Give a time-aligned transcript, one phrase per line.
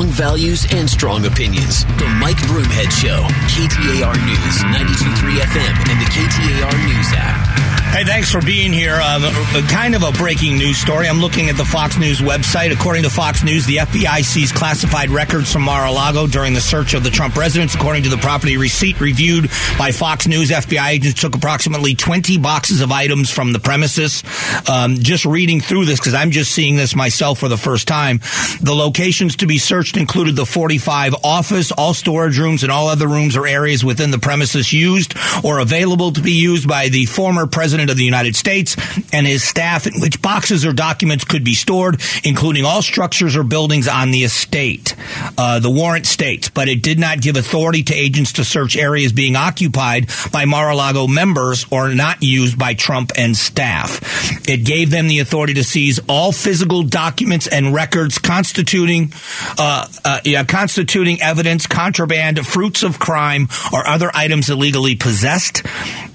[0.00, 1.84] strong values and strong opinions.
[1.84, 3.22] The Mike Broomhead Show,
[3.52, 7.70] KTAR News, 92.3 FM, and the KTAR News app.
[7.90, 8.94] Hey, thanks for being here.
[8.94, 9.22] Um,
[9.66, 11.08] kind of a breaking news story.
[11.08, 12.72] I'm looking at the Fox News website.
[12.72, 17.02] According to Fox News, the FBI seized classified records from Mar-a-Lago during the search of
[17.02, 17.74] the Trump residence.
[17.74, 22.80] According to the property receipt reviewed by Fox News, FBI agents took approximately 20 boxes
[22.80, 24.22] of items from the premises.
[24.70, 28.20] Um, just reading through this, because I'm just seeing this myself for the first time,
[28.60, 33.08] the locations to be searched included the 45 office, all storage rooms, and all other
[33.08, 37.46] rooms or areas within the premises used or available to be used by the former
[37.46, 38.76] president President of the United States
[39.12, 43.44] and his staff in which boxes or documents could be stored, including all structures or
[43.44, 44.96] buildings on the estate.
[45.38, 49.12] Uh, the warrant states, but it did not give authority to agents to search areas
[49.12, 54.00] being occupied by Mar-a-Lago members or not used by Trump and staff.
[54.48, 59.12] It gave them the authority to seize all physical documents and records constituting
[59.58, 65.62] uh, uh, yeah, constituting evidence, contraband, fruits of crime, or other items illegally possessed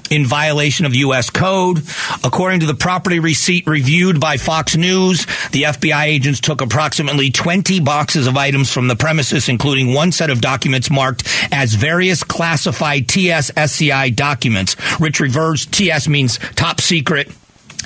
[0.09, 1.29] in violation of U.S.
[1.29, 1.83] code.
[2.23, 7.79] According to the property receipt reviewed by Fox News, the FBI agents took approximately 20
[7.79, 13.07] boxes of items from the premises, including one set of documents marked as various classified
[13.07, 17.31] TS SCI documents, which refers TS means top secret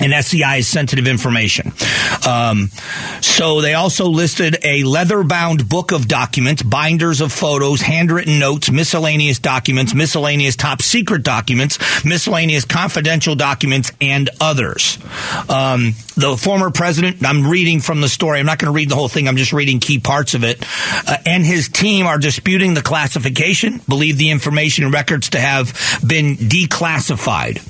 [0.00, 1.72] and SCI is sensitive information.
[2.26, 2.68] Um,
[3.20, 8.70] so they also listed a leather bound book of documents, binders of photos, handwritten notes,
[8.70, 14.98] miscellaneous documents, miscellaneous top secret documents, miscellaneous confidential documents, and others.
[15.48, 18.40] Um, the former president, I'm reading from the story.
[18.40, 19.28] I'm not going to read the whole thing.
[19.28, 20.64] I'm just reading key parts of it.
[21.06, 25.72] Uh, and his team are disputing the classification, believe the information and records to have
[26.06, 27.66] been declassified.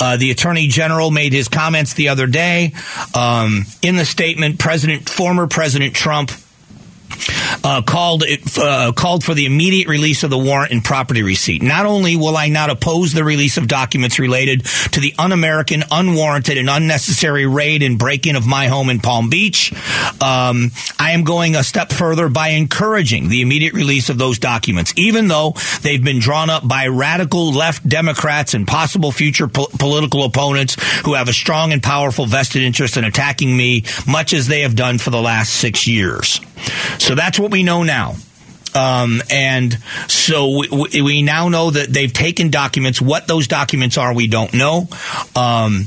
[0.00, 2.72] Uh, the attorney general made his comments the other day.
[3.14, 6.30] Um, in the statement, President, former President Trump
[7.62, 11.62] uh, called it, uh, called for the immediate release of the warrant and property receipt.
[11.62, 16.58] Not only will I not oppose the release of documents related to the un-American, unwarranted,
[16.58, 19.72] and unnecessary raid and break-in of my home in Palm Beach,
[20.20, 24.92] um, I am going a step further by encouraging the immediate release of those documents,
[24.96, 30.24] even though they've been drawn up by radical left Democrats and possible future po- political
[30.24, 34.60] opponents who have a strong and powerful vested interest in attacking me, much as they
[34.60, 36.40] have done for the last six years.
[37.04, 38.14] So that's what we know now.
[38.74, 39.78] Um, and
[40.08, 43.00] so we, we, now know that they've taken documents.
[43.00, 44.88] What those documents are, we don't know.
[45.36, 45.84] Um,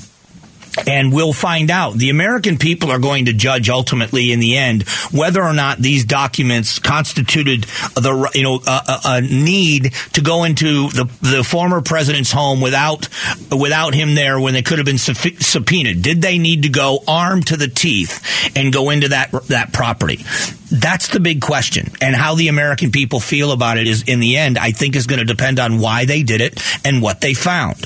[0.86, 1.96] and we'll find out.
[1.96, 6.06] The American people are going to judge ultimately in the end whether or not these
[6.06, 7.64] documents constituted
[7.96, 13.10] the you know a, a need to go into the the former president's home without
[13.52, 16.02] without him there when they could have been subpoenaed.
[16.02, 20.24] Did they need to go armed to the teeth and go into that that property?
[20.70, 21.92] That's the big question.
[22.02, 25.08] And how the American people feel about it is, in the end, I think is
[25.08, 27.86] going to depend on why they did it and what they found.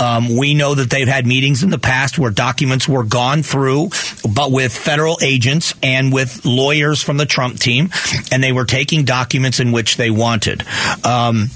[0.00, 3.90] Um, we know that they've had meetings in the past where documents were gone through,
[4.34, 7.90] but with federal agents and with lawyers from the Trump team,
[8.30, 10.64] and they were taking documents in which they wanted.
[11.04, 11.50] Um,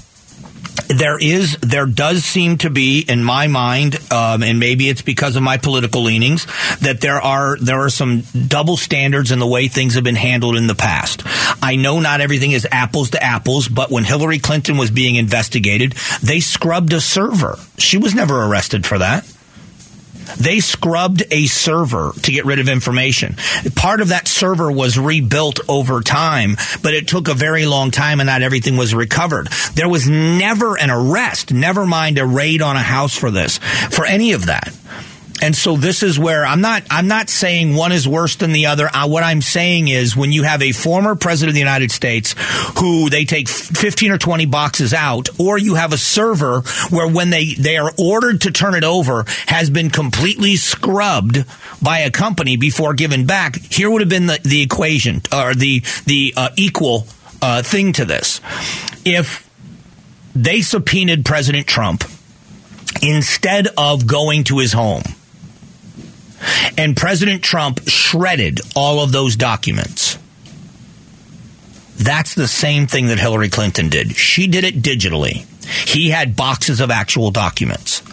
[0.87, 5.35] there is there does seem to be in my mind um, and maybe it's because
[5.35, 6.45] of my political leanings
[6.79, 10.55] that there are there are some double standards in the way things have been handled
[10.55, 11.23] in the past.
[11.63, 15.93] I know not everything is apples to apples but when hillary clinton was being investigated
[16.21, 17.57] they scrubbed a server.
[17.77, 19.25] She was never arrested for that
[20.45, 23.35] they scrubbed a server to get rid of information.
[23.75, 28.19] Part of that server was rebuilt over time, but it took a very long time
[28.19, 29.47] and not everything was recovered.
[29.73, 33.57] There was never an arrest, never mind a raid on a house for this,
[33.89, 34.71] for any of that.
[35.41, 38.67] And so this is where I'm not I'm not saying one is worse than the
[38.67, 38.87] other.
[38.87, 42.35] Uh, what I'm saying is when you have a former president of the United States
[42.79, 47.31] who they take 15 or 20 boxes out or you have a server where when
[47.31, 51.43] they they are ordered to turn it over has been completely scrubbed
[51.81, 55.81] by a company before given back, here would have been the, the equation or the
[56.05, 57.07] the uh, equal
[57.41, 58.39] uh, thing to this.
[59.03, 59.49] If
[60.33, 62.05] they subpoenaed President Trump
[63.01, 65.03] instead of going to his home
[66.77, 70.17] and President Trump shredded all of those documents.
[71.97, 74.15] That's the same thing that Hillary Clinton did.
[74.15, 75.45] She did it digitally.
[75.87, 78.03] He had boxes of actual documents.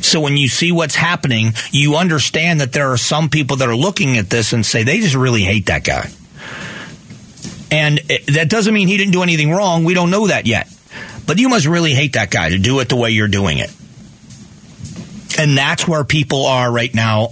[0.00, 3.76] So when you see what's happening, you understand that there are some people that are
[3.76, 6.10] looking at this and say they just really hate that guy.
[7.70, 9.84] And that doesn't mean he didn't do anything wrong.
[9.84, 10.72] We don't know that yet.
[11.26, 13.70] But you must really hate that guy to do it the way you're doing it.
[15.38, 17.28] And that's where people are right now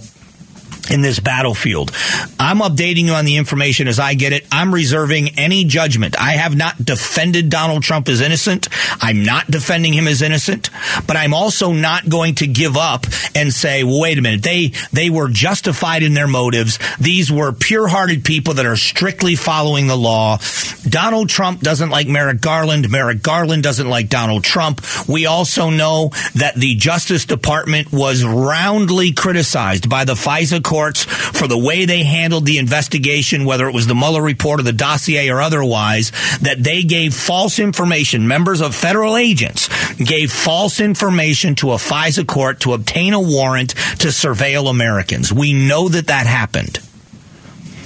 [0.89, 1.91] in this battlefield.
[2.39, 4.45] I'm updating you on the information as I get it.
[4.51, 6.19] I'm reserving any judgment.
[6.19, 8.67] I have not defended Donald Trump as innocent.
[9.01, 10.69] I'm not defending him as innocent,
[11.05, 13.05] but I'm also not going to give up
[13.35, 14.43] and say, well, wait a minute.
[14.43, 16.79] They, they were justified in their motives.
[16.99, 20.37] These were pure hearted people that are strictly following the law.
[20.87, 22.89] Donald Trump doesn't like Merrick Garland.
[22.89, 24.81] Merrick Garland doesn't like Donald Trump.
[25.07, 31.47] We also know that the Justice Department was roundly criticized by the FISA court for
[31.47, 35.29] the way they handled the investigation, whether it was the Mueller report or the dossier
[35.29, 38.27] or otherwise, that they gave false information.
[38.27, 43.71] Members of federal agents gave false information to a FISA court to obtain a warrant
[43.99, 45.33] to surveil Americans.
[45.33, 46.79] We know that that happened.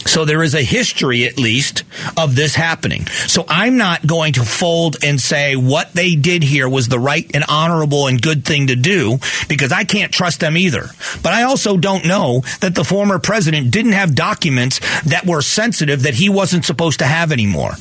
[0.06, 1.84] So there is a history, at least,
[2.18, 3.06] of this happening.
[3.08, 7.30] So I'm not going to fold and say what they did here was the right
[7.34, 10.88] and honorable and good thing to do because I can't trust them either.
[11.22, 16.04] But I also don't know that the former president didn't have documents that were sensitive
[16.04, 17.74] that he wasn't supposed to have anymore.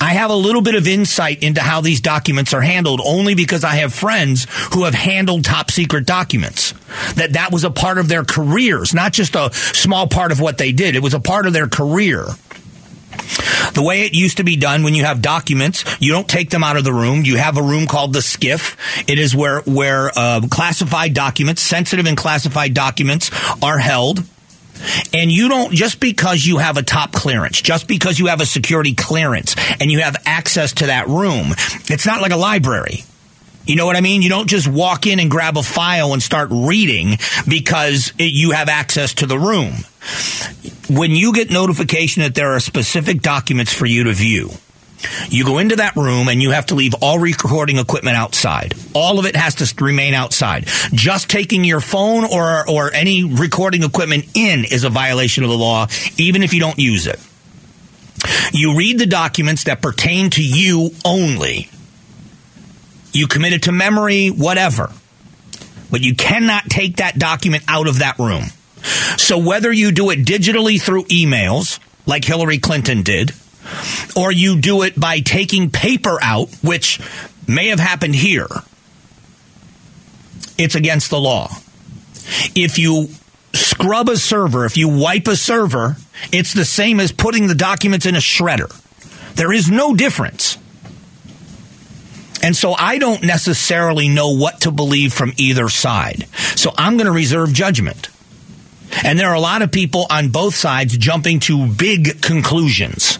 [0.00, 3.64] I have a little bit of insight into how these documents are handled only because
[3.64, 6.72] I have friends who have handled top secret documents.
[7.14, 10.58] That that was a part of their careers, not just a small part of what
[10.58, 10.96] they did.
[10.96, 12.26] It was a part of their career.
[13.74, 16.64] The way it used to be done when you have documents, you don't take them
[16.64, 17.24] out of the room.
[17.24, 18.76] You have a room called the SCIF.
[19.08, 23.30] It is where where uh, classified documents, sensitive and classified documents,
[23.62, 24.24] are held.
[25.12, 28.46] And you don't, just because you have a top clearance, just because you have a
[28.46, 31.48] security clearance and you have access to that room,
[31.90, 33.04] it's not like a library.
[33.66, 34.22] You know what I mean?
[34.22, 37.18] You don't just walk in and grab a file and start reading
[37.48, 39.74] because it, you have access to the room.
[40.88, 44.50] When you get notification that there are specific documents for you to view,
[45.28, 48.74] you go into that room and you have to leave all recording equipment outside.
[48.94, 50.66] All of it has to remain outside.
[50.92, 55.56] Just taking your phone or, or any recording equipment in is a violation of the
[55.56, 55.86] law,
[56.18, 57.18] even if you don't use it.
[58.52, 61.70] You read the documents that pertain to you only.
[63.12, 64.92] You commit it to memory, whatever.
[65.90, 68.44] But you cannot take that document out of that room.
[69.16, 73.32] So whether you do it digitally through emails, like Hillary Clinton did,
[74.16, 77.00] or you do it by taking paper out, which
[77.46, 78.48] may have happened here,
[80.56, 81.48] it's against the law.
[82.54, 83.08] If you
[83.52, 85.96] scrub a server, if you wipe a server,
[86.32, 88.70] it's the same as putting the documents in a shredder.
[89.34, 90.49] There is no difference.
[92.42, 96.26] And so I don't necessarily know what to believe from either side.
[96.56, 98.08] So I'm going to reserve judgment.
[99.04, 103.18] And there are a lot of people on both sides jumping to big conclusions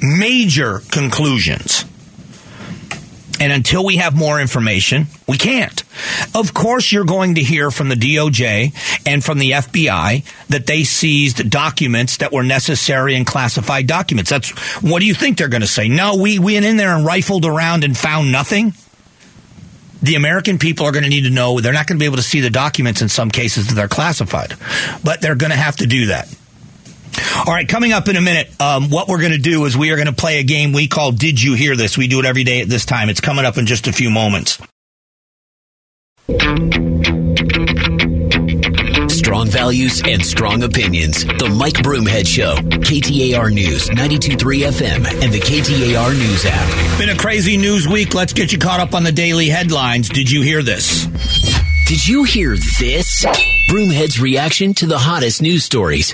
[0.00, 1.84] major conclusions.
[3.40, 5.82] And until we have more information, we can't.
[6.34, 8.72] Of course, you're going to hear from the DOJ
[9.06, 14.30] and from the FBI that they seized documents that were necessary and classified documents.
[14.30, 14.50] That's
[14.82, 15.88] what do you think they're going to say?
[15.88, 18.72] No, we went in there and rifled around and found nothing.
[20.02, 22.16] The American people are going to need to know they're not going to be able
[22.16, 24.54] to see the documents in some cases that they're classified,
[25.02, 26.28] but they're going to have to do that.
[27.46, 29.90] All right, coming up in a minute, um, what we're going to do is we
[29.90, 31.98] are going to play a game we call Did You Hear This?
[31.98, 33.08] We do it every day at this time.
[33.08, 34.58] It's coming up in just a few moments.
[39.08, 41.24] Strong values and strong opinions.
[41.24, 42.56] The Mike Broomhead Show.
[42.56, 44.36] KTAR News, 92.3
[44.68, 46.98] FM, and the KTAR News app.
[46.98, 48.14] Been a crazy news week.
[48.14, 50.08] Let's get you caught up on the daily headlines.
[50.08, 51.06] Did you hear this?
[51.86, 53.24] Did you hear this?
[53.70, 56.12] Broomhead's reaction to the hottest news stories.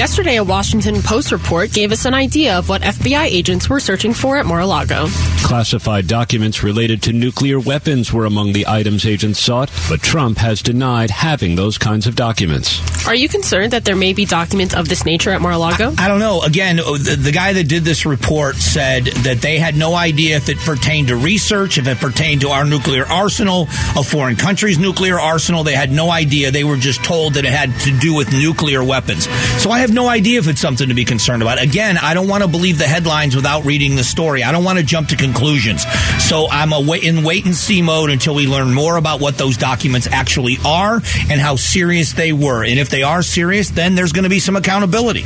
[0.00, 4.14] Yesterday, a Washington Post report gave us an idea of what FBI agents were searching
[4.14, 5.08] for at Mar-a-Lago.
[5.42, 10.62] Classified documents related to nuclear weapons were among the items agents sought, but Trump has
[10.62, 12.80] denied having those kinds of documents.
[13.06, 15.92] Are you concerned that there may be documents of this nature at Mar-a-Lago?
[15.98, 16.40] I, I don't know.
[16.40, 20.36] Again, oh, the, the guy that did this report said that they had no idea
[20.36, 23.64] if it pertained to research, if it pertained to our nuclear arsenal,
[23.98, 25.62] a foreign country's nuclear arsenal.
[25.62, 26.50] They had no idea.
[26.50, 29.28] They were just told that it had to do with nuclear weapons.
[29.62, 31.60] So I have no idea if it's something to be concerned about.
[31.60, 34.42] Again, I don't want to believe the headlines without reading the story.
[34.42, 35.84] I don't want to jump to conclusions.
[36.18, 40.06] So I'm in wait and see mode until we learn more about what those documents
[40.06, 40.96] actually are
[41.30, 42.64] and how serious they were.
[42.64, 45.24] And if they are serious, then there's going to be some accountability.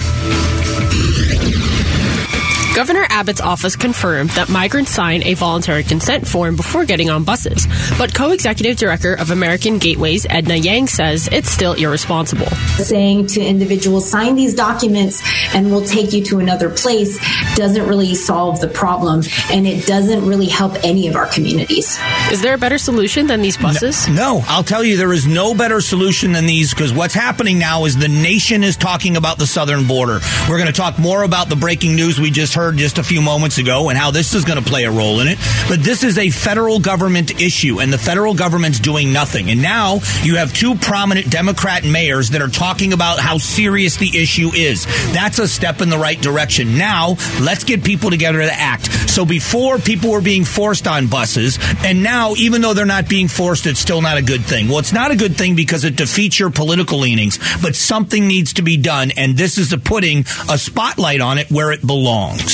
[2.75, 7.69] Governor Abbott's office confirmed that migrants sign a voluntary consent form before getting on buses,
[7.99, 12.49] but co-executive director of American Gateways, Edna Yang, says it's still irresponsible.
[12.79, 15.23] Saying to individuals, sign these documents
[15.55, 17.17] and we'll take you to another place
[17.55, 21.97] doesn't really solve the problem and it doesn't really help any of our communities.
[22.33, 24.09] Is there a better solution than these buses?
[24.09, 27.57] No, no I'll tell you, there is no better solution than these because what's happening
[27.57, 30.19] now is the nation is talking about the southern border.
[30.49, 33.23] We're going to talk more about the breaking news we just heard just a few
[33.23, 35.39] moments ago and how this is going to play a role in it.
[35.69, 39.51] But this is a federal government issue, and the federal government's doing nothing.
[39.51, 44.21] And now you have two prominent Democrat mayors that are talking about how serious the
[44.21, 44.87] issue is.
[45.13, 46.79] That's a step in the right direction.
[46.79, 48.87] Now, let's get people together to act.
[49.11, 53.29] So before people were being forced on buses, and now, even though they're not being
[53.29, 54.69] forced, it's still not a good thing.
[54.69, 58.55] Well, it's not a good thing because it defeats your political leanings, but something needs
[58.55, 62.54] to be done, and this is a putting a spotlight on it where it belongs.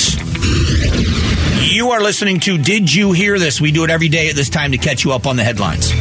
[1.71, 3.61] You are listening to Did You Hear This?
[3.61, 5.91] We do it every day at this time to catch you up on the headlines.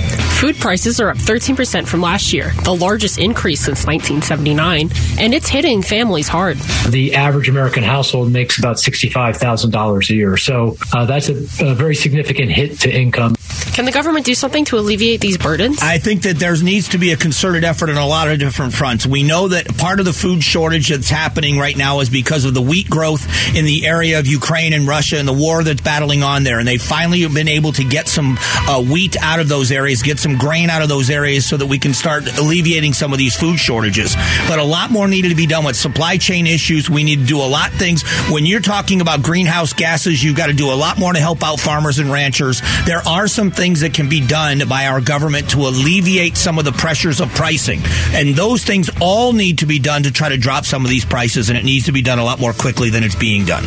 [0.41, 5.49] Food prices are up 13% from last year, the largest increase since 1979, and it's
[5.49, 6.57] hitting families hard.
[6.89, 11.95] The average American household makes about $65,000 a year, so uh, that's a, a very
[11.95, 13.37] significant hit to income.
[13.73, 15.79] Can the government do something to alleviate these burdens?
[15.81, 18.75] I think that there needs to be a concerted effort on a lot of different
[18.75, 19.07] fronts.
[19.07, 22.55] We know that part of the food shortage that's happening right now is because of
[22.55, 26.23] the wheat growth in the area of Ukraine and Russia and the war that's battling
[26.23, 26.59] on there.
[26.59, 28.39] And they've finally have been able to get some
[28.69, 31.67] uh, wheat out of those areas, get some grain out of those areas so that
[31.67, 34.17] we can start alleviating some of these food shortages.
[34.49, 36.91] But a lot more needed to be done with supply chain issues.
[36.91, 38.03] We need to do a lot of things.
[38.31, 41.43] When you're talking about greenhouse gases, you've got to do a lot more to help
[41.45, 42.63] out farmers and ranchers.
[42.87, 46.65] There are some things that can be done by our government to alleviate some of
[46.65, 47.81] the pressures of pricing.
[48.13, 51.05] And those things all need to be done to try to drop some of these
[51.05, 53.65] prices, and it needs to be done a lot more quickly than it's being done.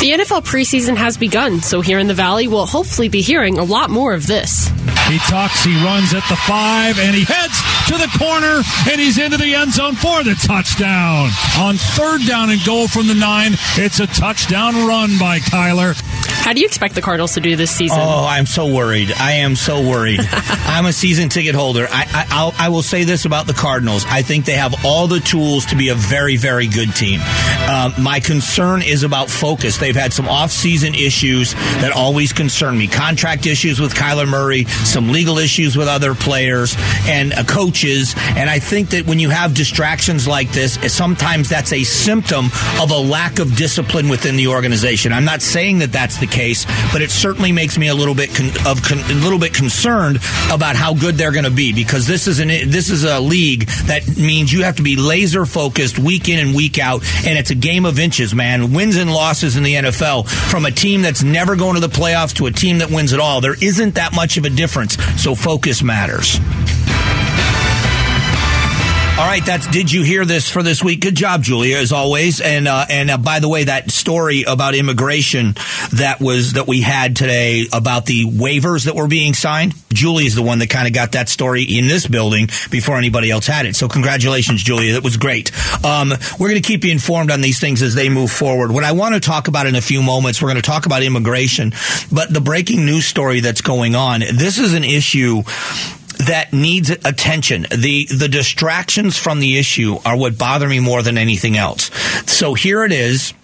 [0.00, 3.64] The NFL preseason has begun, so here in the Valley, we'll hopefully be hearing a
[3.64, 4.68] lot more of this.
[5.08, 9.18] He talks, he runs at the five, and he heads to the corner, and he's
[9.18, 11.30] into the end zone for the touchdown.
[11.58, 15.96] On third down and goal from the nine, it's a touchdown run by Kyler.
[16.40, 17.98] How do you expect the Cardinals to do this season?
[18.00, 19.12] Oh, I'm so worried.
[19.12, 20.20] I am so worried.
[20.32, 21.86] I'm a season ticket holder.
[21.90, 24.04] I, I, I'll, I will say this about the Cardinals.
[24.08, 27.20] I think they have all the tools to be a very, very good team.
[27.68, 29.76] Um, my concern is about focus.
[29.76, 32.86] They've had some off-season issues that always concern me.
[32.86, 36.76] Contract issues with Kyler Murray, some legal issues with other players
[37.06, 38.14] and uh, coaches.
[38.36, 42.46] And I think that when you have distractions like this, sometimes that's a symptom
[42.80, 45.12] of a lack of discipline within the organization.
[45.12, 48.34] I'm not saying that that's the case, but it certainly makes me a little bit
[48.34, 50.18] con- of con- a little bit concerned
[50.52, 53.66] about how good they're going to be because this is an this is a league
[53.86, 57.50] that means you have to be laser focused week in and week out, and it's
[57.50, 58.72] a game of inches, man.
[58.72, 62.34] Wins and losses in the NFL from a team that's never going to the playoffs
[62.36, 63.40] to a team that wins it all.
[63.40, 66.38] There isn't that much of a difference, so focus matters.
[69.18, 71.00] All right, that's did you hear this for this week?
[71.00, 72.40] Good job, Julia, as always.
[72.40, 75.54] And uh, and uh, by the way, that story about immigration
[75.94, 79.74] that was that we had today about the waivers that were being signed.
[79.92, 83.48] Julie's the one that kind of got that story in this building before anybody else
[83.48, 83.74] had it.
[83.74, 84.92] So congratulations, Julia.
[84.92, 85.50] That was great.
[85.84, 88.70] Um, we're going to keep you informed on these things as they move forward.
[88.70, 91.02] What I want to talk about in a few moments, we're going to talk about
[91.02, 91.72] immigration,
[92.12, 94.20] but the breaking news story that's going on.
[94.20, 95.42] This is an issue
[96.18, 97.62] that needs attention.
[97.62, 101.90] The the distractions from the issue are what bother me more than anything else.
[102.30, 103.34] So here it is.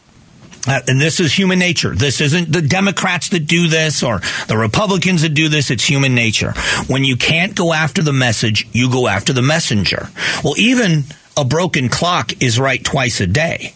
[0.66, 1.94] Uh, and this is human nature.
[1.94, 5.70] This isn't the Democrats that do this or the Republicans that do this.
[5.70, 6.52] It's human nature.
[6.86, 10.08] When you can't go after the message, you go after the messenger.
[10.42, 11.04] Well, even
[11.36, 13.74] a broken clock is right twice a day.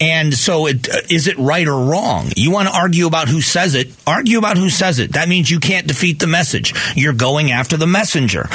[0.00, 2.30] And so, it, uh, is it right or wrong?
[2.36, 3.92] You want to argue about who says it?
[4.06, 5.12] Argue about who says it.
[5.12, 6.74] That means you can't defeat the message.
[6.96, 8.48] You're going after the messenger.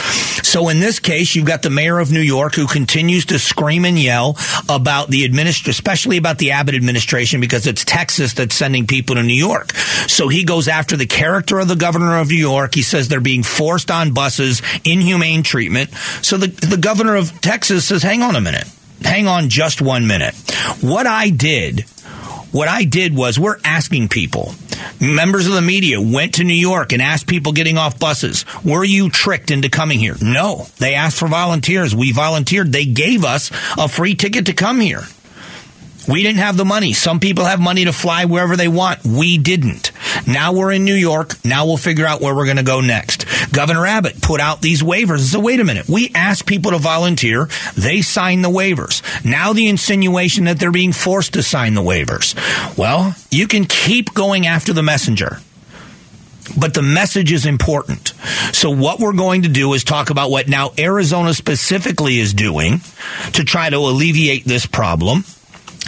[0.44, 3.86] So, in this case, you've got the mayor of New York who continues to scream
[3.86, 4.38] and yell
[4.70, 9.24] about the administration, especially about the Abbott administration, because it's Texas that's sending people to
[9.24, 9.74] New York.
[10.08, 12.76] So he goes after the character of the governor of New York.
[12.76, 15.92] He says they're being forced on buses, inhumane treatment.
[16.22, 18.68] So the the governor of Texas says, "Hang on a minute."
[19.03, 20.36] Hang on just one minute.
[20.81, 21.81] What I did,
[22.51, 24.53] what I did was we're asking people.
[25.00, 28.83] Members of the media went to New York and asked people getting off buses, were
[28.83, 30.15] you tricked into coming here?
[30.22, 30.67] No.
[30.77, 31.95] They asked for volunteers.
[31.95, 32.72] We volunteered.
[32.72, 35.03] They gave us a free ticket to come here.
[36.07, 36.93] We didn't have the money.
[36.93, 39.05] Some people have money to fly wherever they want.
[39.05, 39.91] We didn't.
[40.27, 41.43] Now we're in New York.
[41.45, 43.25] Now we'll figure out where we're going to go next.
[43.53, 45.31] Governor Abbott put out these waivers.
[45.31, 45.88] So wait a minute.
[45.88, 47.48] We asked people to volunteer.
[47.77, 49.01] They signed the waivers.
[49.24, 52.36] Now the insinuation that they're being forced to sign the waivers.
[52.77, 55.39] Well, you can keep going after the messenger
[56.60, 58.10] but the message is important.
[58.51, 62.81] So what we're going to do is talk about what now Arizona specifically is doing
[63.31, 65.24] to try to alleviate this problem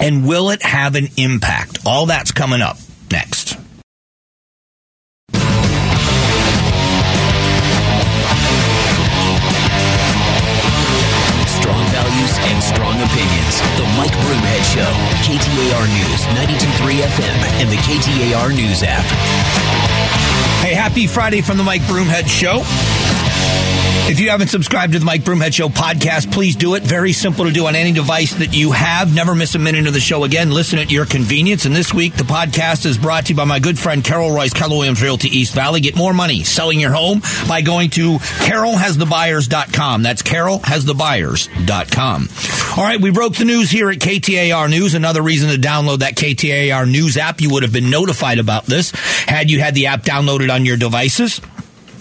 [0.02, 1.80] and will it have an impact?
[1.86, 2.78] All that's coming up
[3.12, 3.58] next.
[11.48, 13.56] Strong values and strong opinions.
[13.80, 14.92] The Mike Broomhead Show.
[15.26, 19.06] KTAR News, 92.3 FM, and the KTAR News app.
[20.62, 22.62] Hey, happy Friday from the Mike Broomhead Show.
[24.08, 26.84] If you haven't subscribed to the Mike Broomhead Show podcast, please do it.
[26.84, 29.16] Very simple to do on any device that you have.
[29.16, 30.52] Never miss a minute of the show again.
[30.52, 31.66] Listen at your convenience.
[31.66, 34.54] And this week, the podcast is brought to you by my good friend Carol Royce,
[34.54, 35.82] Keller Williams Realty East Valley.
[35.82, 40.04] Get more money selling your home by going to carolhasthebuyers.com.
[40.04, 42.30] That's carolhasthebuyers.com.
[42.78, 44.94] All right, we broke the news here at KTAR News.
[44.94, 47.42] Another reason to download that KTAR News app.
[47.42, 50.78] You would have been notified about this had you had the app downloaded on your
[50.78, 51.42] devices.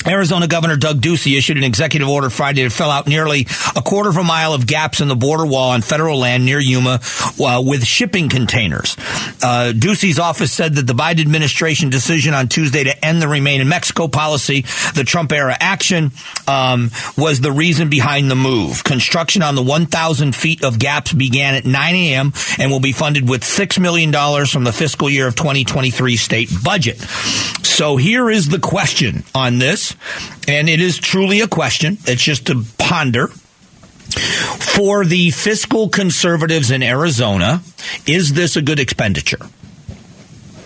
[0.07, 4.11] Arizona Governor Doug Ducey issued an executive order Friday to fill out nearly a quarter
[4.11, 7.01] of a mile of gaps in the border wall on federal land near Yuma
[7.41, 8.97] uh, with shipping containers.
[9.45, 13.61] Uh, Ducey's office said that the Biden administration decision on Tuesday to end the Remain
[13.61, 14.63] in Mexico policy,
[14.95, 16.13] the Trump era action,
[16.49, 18.85] um, was the reason behind the move.
[18.85, 22.33] Construction on the 1,000 feet of gaps began at 9 a.m.
[22.59, 24.11] and will be funded with $6 million
[24.47, 26.97] from the fiscal year of 2023 state budget.
[26.97, 29.95] So here is the question on this
[30.49, 31.99] and it is truly a question.
[32.07, 33.29] It's just to ponder.
[34.19, 37.63] For the fiscal conservatives in Arizona,
[38.07, 39.41] is this a good expenditure?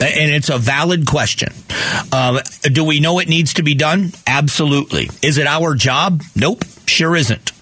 [0.01, 1.53] And it's a valid question.
[2.13, 4.13] Uh, do we know it needs to be done?
[4.27, 5.11] Absolutely.
[5.23, 6.23] Is it our job?
[6.37, 7.53] Nope, sure isn't.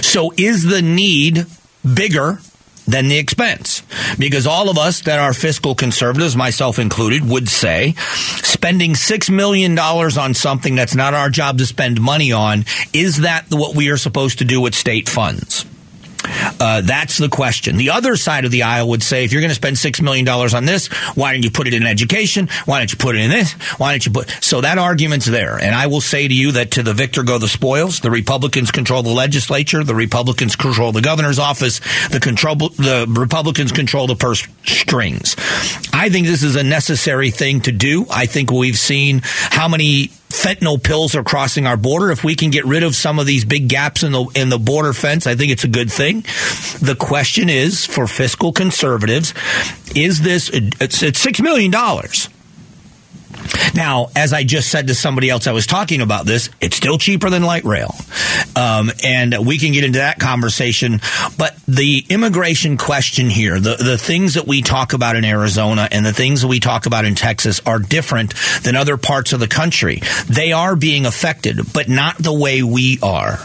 [0.00, 1.46] So is the need
[1.94, 2.40] bigger
[2.86, 3.82] than the expense.
[4.18, 7.94] Because all of us that are fiscal conservatives, myself included, would say
[8.42, 13.46] spending $6 million on something that's not our job to spend money on, is that
[13.50, 15.64] what we are supposed to do with state funds?
[16.60, 17.76] Uh, that's the question.
[17.76, 20.28] The other side of the aisle would say, if you're going to spend $6 million
[20.28, 22.48] on this, why don't you put it in education?
[22.64, 23.52] Why don't you put it in this?
[23.78, 25.58] Why don't you put, so that argument's there.
[25.58, 28.00] And I will say to you that to the victor go the spoils.
[28.00, 29.84] The Republicans control the legislature.
[29.84, 31.80] The Republicans control the governor's office.
[32.08, 35.36] The control, the Republicans control the purse strings.
[35.92, 38.06] I think this is a necessary thing to do.
[38.10, 42.10] I think we've seen how many fentanyl pills are crossing our border.
[42.10, 44.58] If we can get rid of some of these big gaps in the in the
[44.58, 46.22] border fence, I think it's a good thing.
[46.80, 49.34] The question is for fiscal conservatives,
[49.94, 52.28] is this it's, it's six million dollars?
[53.74, 56.98] Now, as I just said to somebody else I was talking about this, it's still
[56.98, 57.94] cheaper than light rail.
[58.56, 61.00] Um, and we can get into that conversation.
[61.38, 66.04] But the immigration question here, the, the things that we talk about in Arizona and
[66.04, 69.48] the things that we talk about in Texas are different than other parts of the
[69.48, 70.02] country.
[70.28, 73.38] They are being affected, but not the way we are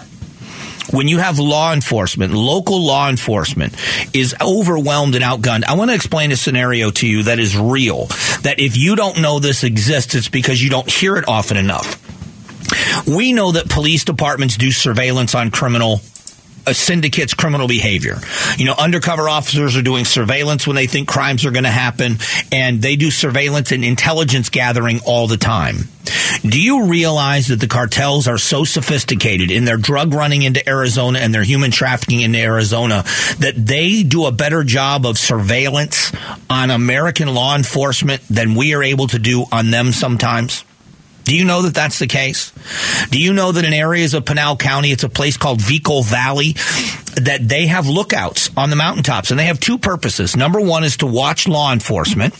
[0.92, 3.76] when you have law enforcement, local law enforcement
[4.14, 5.64] is overwhelmed and outgunned.
[5.66, 8.06] I want to explain a scenario to you that is real.
[8.44, 12.04] That if you don't know this exists, it's because you don't hear it often enough.
[13.08, 16.02] We know that police departments do surveillance on criminal
[16.68, 18.18] a syndicate's criminal behavior.
[18.58, 22.18] You know, undercover officers are doing surveillance when they think crimes are going to happen,
[22.52, 25.90] and they do surveillance and intelligence gathering all the time.
[26.44, 31.20] Do you realize that the cartels are so sophisticated in their drug running into Arizona
[31.20, 33.04] and their human trafficking into Arizona
[33.40, 36.12] that they do a better job of surveillance
[36.50, 40.64] on American law enforcement than we are able to do on them sometimes?
[41.28, 42.54] Do you know that that's the case?
[43.10, 46.54] Do you know that in areas of Pinal County, it's a place called Vekol Valley,
[47.22, 50.38] that they have lookouts on the mountaintops, and they have two purposes.
[50.38, 52.34] Number one is to watch law enforcement.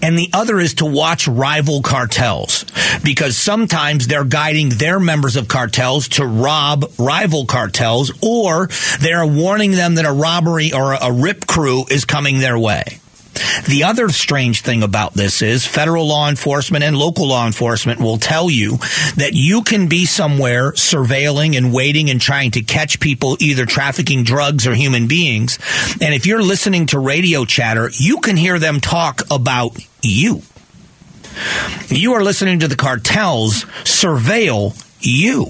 [0.00, 2.64] And the other is to watch rival cartels
[3.02, 8.68] because sometimes they're guiding their members of cartels to rob rival cartels or
[9.00, 13.00] they're warning them that a robbery or a rip crew is coming their way.
[13.68, 18.18] The other strange thing about this is federal law enforcement and local law enforcement will
[18.18, 18.78] tell you
[19.16, 24.24] that you can be somewhere surveilling and waiting and trying to catch people either trafficking
[24.24, 25.58] drugs or human beings.
[26.00, 30.42] And if you're listening to radio chatter, you can hear them talk about you.
[31.88, 35.46] You are listening to the cartels surveil you.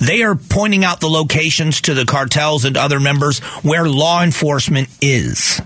[0.00, 4.88] They are pointing out the locations to the cartels and other members where law enforcement
[5.00, 5.60] is.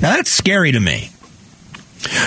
[0.00, 1.10] Now that's scary to me.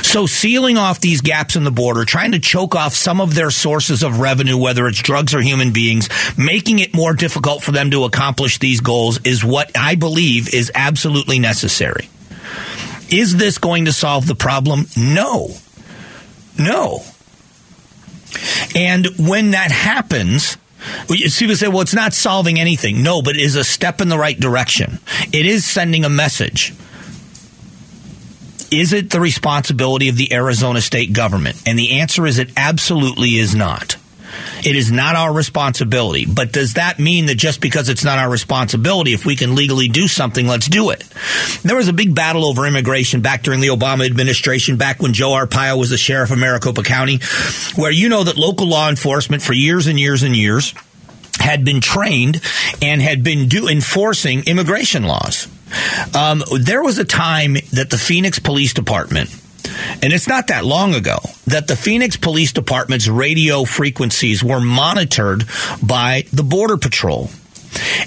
[0.02, 3.52] So sealing off these gaps in the border, trying to choke off some of their
[3.52, 7.92] sources of revenue, whether it's drugs or human beings, making it more difficult for them
[7.92, 12.10] to accomplish these goals is what I believe is absolutely necessary.
[13.10, 14.86] Is this going to solve the problem?
[14.98, 15.52] No.
[16.58, 17.04] No.
[18.76, 20.58] And when that happens,
[21.08, 23.04] People say, well, it's not solving anything.
[23.04, 25.00] No, but it is a step in the right direction.
[25.34, 26.74] It is sending a message.
[28.72, 31.62] Is it the responsibility of the Arizona state government?
[31.66, 33.98] And the answer is it absolutely is not.
[34.64, 36.26] It is not our responsibility.
[36.26, 39.88] But does that mean that just because it's not our responsibility, if we can legally
[39.88, 41.04] do something, let's do it?
[41.64, 45.32] There was a big battle over immigration back during the Obama administration, back when Joe
[45.32, 47.20] Arpaio was the sheriff of Maricopa County,
[47.76, 50.74] where you know that local law enforcement for years and years and years
[51.40, 52.42] had been trained
[52.82, 55.48] and had been do enforcing immigration laws.
[56.16, 59.30] Um, there was a time that the Phoenix Police Department,
[60.02, 65.46] and it's not that long ago, that the Phoenix Police Department's radio frequencies were monitored
[65.82, 67.30] by the Border Patrol.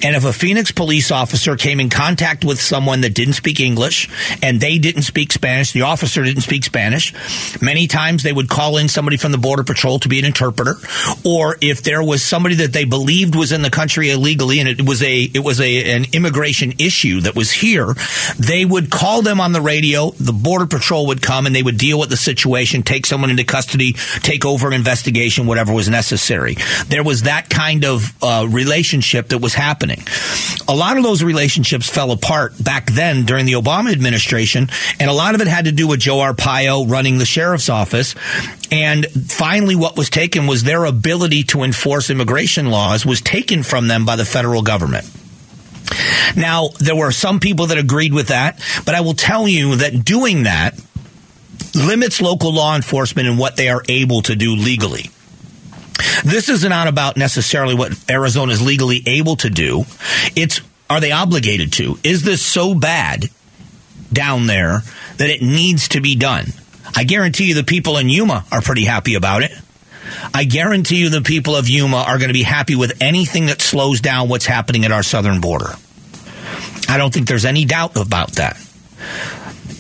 [0.03, 4.09] And if a Phoenix police officer came in contact with someone that didn't speak English
[4.43, 7.13] and they didn't speak Spanish, the officer didn't speak Spanish,
[7.61, 10.77] many times they would call in somebody from the Border Patrol to be an interpreter.
[11.25, 14.87] Or if there was somebody that they believed was in the country illegally and it
[14.87, 17.95] was a, it was a, an immigration issue that was here,
[18.39, 20.11] they would call them on the radio.
[20.13, 23.45] The Border Patrol would come and they would deal with the situation, take someone into
[23.45, 26.57] custody, take over an investigation, whatever was necessary.
[26.87, 29.82] There was that kind of uh, relationship that was happening.
[30.69, 34.69] A lot of those relationships fell apart back then during the Obama administration,
[34.99, 38.15] and a lot of it had to do with Joe Arpaio running the sheriff's office.
[38.71, 43.89] And finally, what was taken was their ability to enforce immigration laws was taken from
[43.89, 45.11] them by the federal government.
[46.37, 50.05] Now, there were some people that agreed with that, but I will tell you that
[50.05, 50.79] doing that
[51.75, 55.11] limits local law enforcement and what they are able to do legally.
[56.25, 59.85] This is not about necessarily what Arizona is legally able to do.
[60.37, 61.99] It's are they obligated to?
[62.05, 63.31] Is this so bad
[64.13, 64.83] down there
[65.17, 66.47] that it needs to be done?
[66.95, 69.53] I guarantee you the people in Yuma are pretty happy about it.
[70.35, 73.63] I guarantee you the people of Yuma are going to be happy with anything that
[73.63, 75.71] slows down what's happening at our southern border.
[76.89, 78.57] I don't think there's any doubt about that.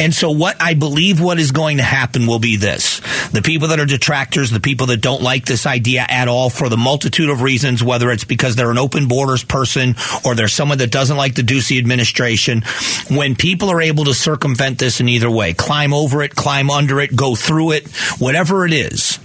[0.03, 3.01] And so what I believe what is going to happen will be this.
[3.29, 6.69] The people that are detractors, the people that don't like this idea at all for
[6.69, 10.79] the multitude of reasons, whether it's because they're an open borders person or they're someone
[10.79, 12.65] that doesn't like the Ducey administration,
[13.12, 16.99] when people are able to circumvent this in either way, climb over it, climb under
[16.99, 17.88] it, go through it,
[18.19, 19.21] whatever it is,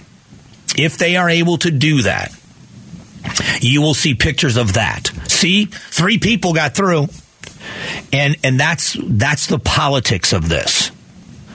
[0.76, 2.32] if they are able to do that,
[3.60, 5.10] you will see pictures of that.
[5.26, 7.08] See, three people got through
[8.12, 10.90] and and that's that's the politics of this.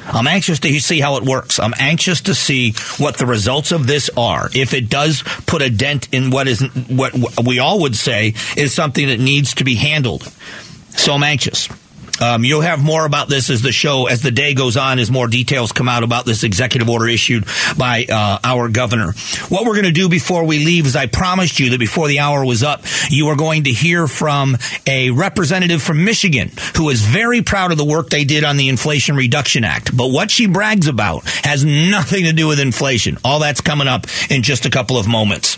[0.05, 1.59] I'm anxious to see how it works.
[1.59, 4.49] I'm anxious to see what the results of this are.
[4.53, 7.13] If it does put a dent in what is what
[7.45, 10.23] we all would say is something that needs to be handled.
[10.89, 11.69] So I'm anxious.
[12.21, 15.09] Um, you'll have more about this as the show, as the day goes on, as
[15.09, 17.45] more details come out about this executive order issued
[17.77, 19.13] by uh, our governor.
[19.49, 22.19] What we're going to do before we leave is I promised you that before the
[22.19, 27.01] hour was up, you are going to hear from a representative from Michigan who is
[27.01, 29.95] very proud of the work they did on the Inflation Reduction Act.
[29.95, 33.17] But what she brags about has nothing to do with inflation.
[33.23, 35.57] All that's coming up in just a couple of moments.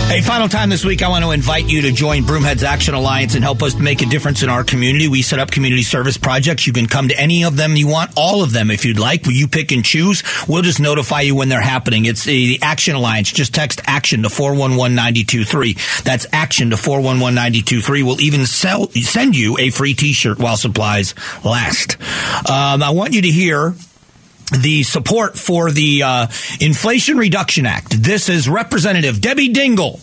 [0.07, 3.35] Hey, final time this week, I want to invite you to join Broomheads Action Alliance
[3.35, 5.07] and help us make a difference in our community.
[5.07, 6.67] We set up community service projects.
[6.67, 9.25] You can come to any of them you want, all of them if you'd like.
[9.25, 10.21] You pick and choose?
[10.49, 12.03] We'll just notify you when they're happening.
[12.03, 13.31] It's the Action Alliance.
[13.31, 14.95] Just text action to 411
[16.03, 21.95] That's action to 411 We'll even sell, send you a free t-shirt while supplies last.
[22.49, 23.75] Um, I want you to hear
[24.51, 26.27] the support for the uh,
[26.59, 28.01] Inflation Reduction Act.
[28.01, 29.99] This is Representative Debbie Dingell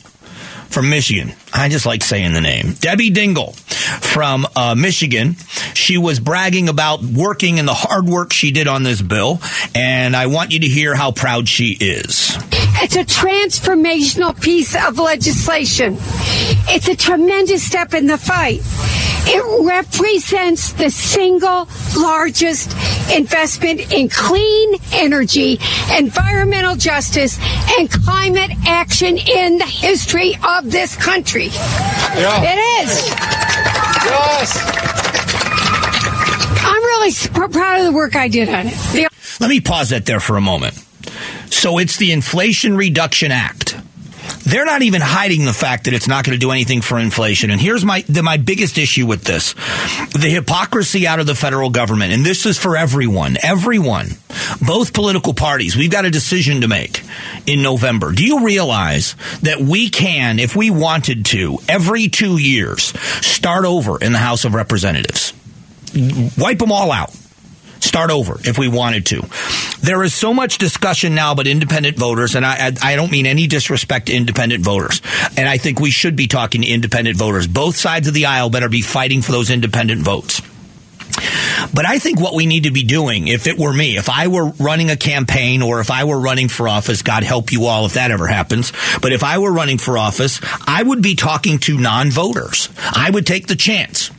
[0.68, 1.32] from Michigan.
[1.52, 2.74] I just like saying the name.
[2.74, 3.54] Debbie Dingell
[4.02, 5.36] from uh, Michigan.
[5.74, 9.40] She was bragging about working and the hard work she did on this bill,
[9.74, 12.36] and I want you to hear how proud she is.
[12.80, 15.96] It's a transformational piece of legislation.
[16.68, 18.60] It's a tremendous step in the fight.
[19.30, 22.70] It represents the single largest
[23.12, 25.58] investment in clean energy,
[25.96, 27.38] environmental justice,
[27.78, 31.46] and climate action in the history of this country.
[31.48, 32.42] Yeah.
[32.42, 33.08] It is.
[34.06, 34.62] Yes.
[36.64, 38.74] I'm really proud of the work I did on it.
[38.92, 39.08] The-
[39.40, 40.82] Let me pause that there for a moment.
[41.68, 43.76] So it's the Inflation Reduction Act.
[44.44, 47.50] They're not even hiding the fact that it's not going to do anything for inflation.
[47.50, 49.52] And here's my the, my biggest issue with this:
[50.12, 52.14] the hypocrisy out of the federal government.
[52.14, 54.06] And this is for everyone, everyone,
[54.66, 55.76] both political parties.
[55.76, 57.02] We've got a decision to make
[57.44, 58.12] in November.
[58.12, 63.98] Do you realize that we can, if we wanted to, every two years, start over
[63.98, 65.34] in the House of Representatives,
[66.38, 67.14] wipe them all out?
[67.88, 69.22] Start over if we wanted to.
[69.80, 73.46] There is so much discussion now about independent voters, and I, I, don't mean any
[73.46, 75.00] disrespect to independent voters.
[75.36, 77.46] And I think we should be talking to independent voters.
[77.46, 80.42] Both sides of the aisle better be fighting for those independent votes.
[81.74, 84.28] But I think what we need to be doing, if it were me, if I
[84.28, 87.86] were running a campaign or if I were running for office, God help you all
[87.86, 88.72] if that ever happens.
[89.00, 92.68] But if I were running for office, I would be talking to non voters.
[92.78, 94.10] I would take the chance.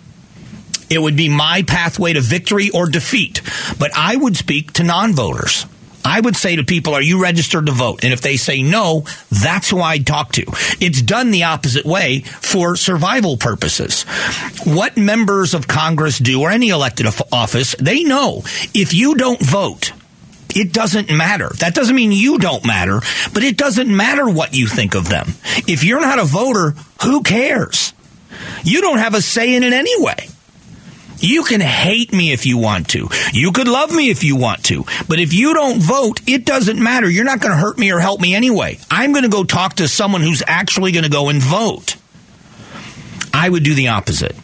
[0.90, 3.42] It would be my pathway to victory or defeat.
[3.78, 5.66] But I would speak to non voters.
[6.04, 8.04] I would say to people, are you registered to vote?
[8.04, 10.46] And if they say no, that's who I'd talk to.
[10.80, 14.04] It's done the opposite way for survival purposes.
[14.64, 19.92] What members of Congress do or any elected office, they know if you don't vote,
[20.56, 21.50] it doesn't matter.
[21.60, 23.02] That doesn't mean you don't matter,
[23.34, 25.28] but it doesn't matter what you think of them.
[25.68, 27.94] If you're not a voter, who cares?
[28.64, 30.28] You don't have a say in it anyway.
[31.22, 33.10] You can hate me if you want to.
[33.34, 34.86] You could love me if you want to.
[35.08, 37.10] But if you don't vote, it doesn't matter.
[37.10, 38.80] You're not going to hurt me or help me anyway.
[38.90, 41.98] I'm going to go talk to someone who's actually going to go and vote.
[43.34, 44.36] I would do the opposite.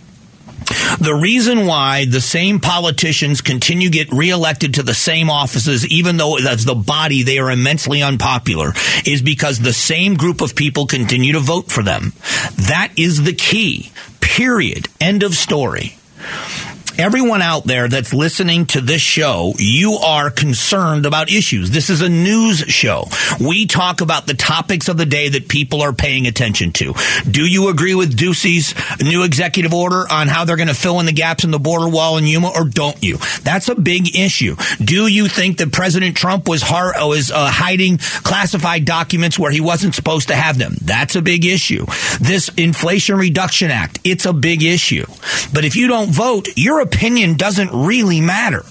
[0.99, 6.17] The reason why the same politicians continue to get reelected to the same offices, even
[6.17, 8.73] though as the body they are immensely unpopular,
[9.05, 12.13] is because the same group of people continue to vote for them.
[12.67, 13.91] That is the key.
[14.21, 14.87] Period.
[14.99, 15.97] End of story
[16.97, 21.71] everyone out there that's listening to this show, you are concerned about issues.
[21.71, 23.05] This is a news show.
[23.39, 26.93] We talk about the topics of the day that people are paying attention to.
[27.29, 31.05] Do you agree with Ducey's new executive order on how they're going to fill in
[31.05, 33.17] the gaps in the border wall in Yuma, or don't you?
[33.43, 34.55] That's a big issue.
[34.83, 39.61] Do you think that President Trump was, har- was uh, hiding classified documents where he
[39.61, 40.75] wasn't supposed to have them?
[40.81, 41.85] That's a big issue.
[42.19, 45.05] This Inflation Reduction Act, it's a big issue.
[45.53, 48.63] But if you don't vote, you're opinion doesn't really matter.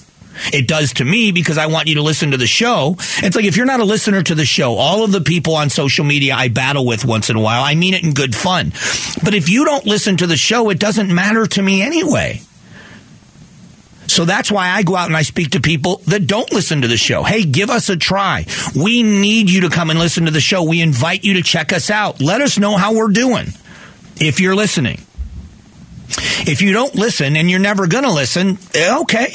[0.53, 2.97] It does to me because I want you to listen to the show.
[3.19, 5.71] It's like if you're not a listener to the show, all of the people on
[5.71, 8.71] social media I battle with once in a while, I mean it in good fun.
[9.23, 12.41] But if you don't listen to the show, it doesn't matter to me anyway.
[14.07, 16.89] So that's why I go out and I speak to people that don't listen to
[16.89, 17.23] the show.
[17.23, 18.45] Hey, give us a try.
[18.77, 20.63] We need you to come and listen to the show.
[20.63, 22.21] We invite you to check us out.
[22.21, 23.47] Let us know how we're doing
[24.21, 25.04] if you're listening.
[26.47, 29.33] If you don't listen and you're never going to listen, eh, okay.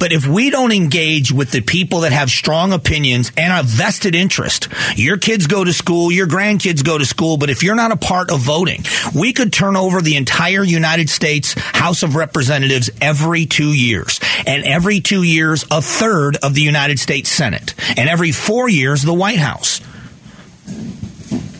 [0.00, 4.14] But if we don't engage with the people that have strong opinions and a vested
[4.14, 7.92] interest, your kids go to school, your grandkids go to school, but if you're not
[7.92, 8.82] a part of voting,
[9.14, 14.20] we could turn over the entire United States House of Representatives every two years.
[14.46, 17.74] And every two years, a third of the United States Senate.
[17.98, 19.82] And every four years, the White House.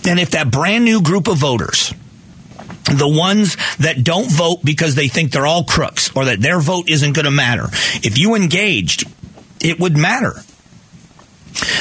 [0.08, 1.92] And if that brand new group of voters
[2.84, 6.88] the ones that don't vote because they think they're all crooks or that their vote
[6.88, 7.66] isn't going to matter.
[8.02, 9.08] If you engaged,
[9.62, 10.34] it would matter.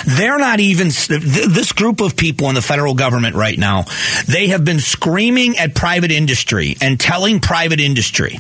[0.05, 3.85] They're not even, this group of people in the federal government right now,
[4.27, 8.39] they have been screaming at private industry and telling private industry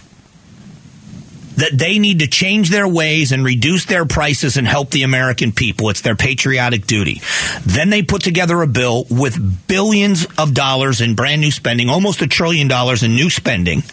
[1.59, 5.51] that they need to change their ways and reduce their prices and help the American
[5.51, 5.89] people.
[5.89, 7.21] It's their patriotic duty.
[7.65, 12.21] Then they put together a bill with billions of dollars in brand new spending, almost
[12.21, 13.83] a trillion dollars in new spending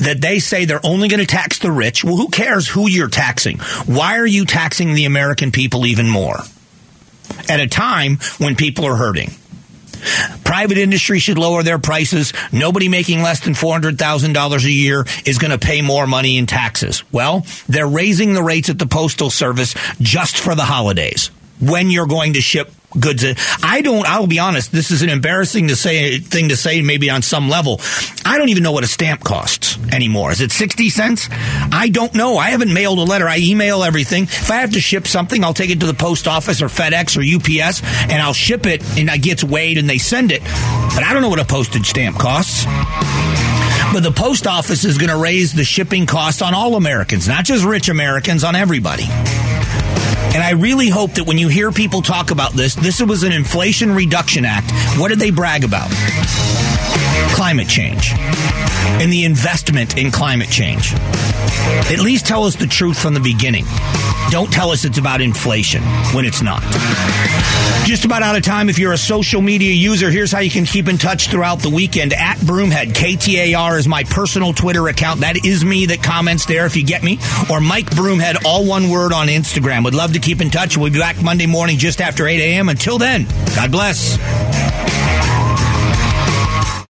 [0.00, 2.04] that they say they're only going to tax the rich.
[2.04, 3.58] Well, who cares who you're taxing?
[3.86, 6.38] Why are you taxing the American people even more?
[7.48, 9.30] At a time when people are hurting.
[10.44, 12.32] Private industry should lower their prices.
[12.52, 17.04] Nobody making less than $400,000 a year is going to pay more money in taxes.
[17.12, 22.06] Well, they're raising the rates at the Postal Service just for the holidays when you're
[22.06, 23.24] going to ship goods.
[23.62, 24.06] I don't.
[24.06, 24.72] I'll be honest.
[24.72, 26.82] This is an embarrassing to say thing to say.
[26.82, 27.80] Maybe on some level,
[28.24, 30.32] I don't even know what a stamp costs anymore.
[30.32, 31.28] Is it sixty cents?
[31.30, 32.36] I don't know.
[32.36, 33.28] I haven't mailed a letter.
[33.28, 34.24] I email everything.
[34.24, 37.16] If I have to ship something, I'll take it to the post office or FedEx
[37.16, 40.42] or UPS, and I'll ship it, and it gets weighed, and they send it.
[40.42, 42.64] But I don't know what a postage stamp costs.
[43.92, 47.44] But the post office is going to raise the shipping costs on all Americans, not
[47.44, 49.04] just rich Americans, on everybody.
[50.34, 53.32] And I really hope that when you hear people talk about this, this was an
[53.32, 54.70] Inflation Reduction Act.
[54.98, 55.88] What did they brag about?
[57.34, 58.12] Climate change
[59.00, 60.92] and the investment in climate change.
[61.90, 63.64] At least tell us the truth from the beginning.
[64.30, 66.62] Don't tell us it's about inflation when it's not.
[67.84, 68.68] Just about out of time.
[68.68, 71.70] If you're a social media user, here's how you can keep in touch throughout the
[71.70, 72.12] weekend.
[72.12, 75.20] At Broomhead, KTAR is my personal Twitter account.
[75.20, 77.18] That is me that comments there if you get me.
[77.50, 79.84] Or Mike Broomhead, all one word on Instagram.
[79.84, 80.76] Would love to keep in touch.
[80.76, 82.68] We'll be back Monday morning just after 8 a.m.
[82.68, 84.18] Until then, God bless.